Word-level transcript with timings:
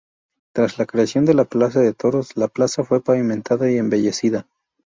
Tras 0.55 0.79
la 0.79 0.87
creación 0.87 1.25
de 1.27 1.35
la 1.35 1.45
plaza 1.45 1.79
de 1.79 1.93
toros, 1.93 2.35
la 2.35 2.47
plaza 2.47 2.83
fue 2.83 3.03
pavimentada 3.03 3.69
y 3.69 3.77
embellecida. 3.77 4.47